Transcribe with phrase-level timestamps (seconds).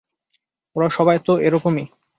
[0.75, 1.85] ওরা সবাই তো এরকমই।